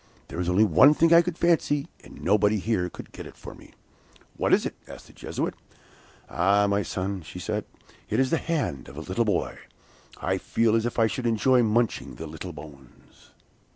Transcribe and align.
There 0.29 0.39
is 0.39 0.49
only 0.49 0.63
one 0.63 0.95
thing 0.95 1.13
I 1.13 1.21
could 1.21 1.37
fancy, 1.37 1.87
and 2.03 2.23
nobody 2.23 2.57
here 2.57 2.89
could 2.89 3.11
get 3.11 3.27
it 3.27 3.37
for 3.37 3.53
me.' 3.53 3.75
'What 4.35 4.51
is 4.51 4.65
it?' 4.65 4.73
asked 4.87 5.05
the 5.05 5.13
Jesuit. 5.13 5.53
'Ah! 6.27 6.65
my 6.65 6.81
son,' 6.81 7.21
said 7.23 7.65
she, 7.67 8.15
'it 8.15 8.19
is 8.19 8.31
the 8.31 8.37
hand 8.39 8.87
of 8.89 8.97
a 8.97 9.01
little 9.01 9.25
boy! 9.25 9.59
I 10.19 10.39
feel 10.39 10.75
as 10.75 10.87
if 10.87 10.97
I 10.97 11.05
should 11.05 11.27
enjoy 11.27 11.61
munching 11.61 12.15
the 12.15 12.25
little 12.25 12.51
bones! 12.51 13.29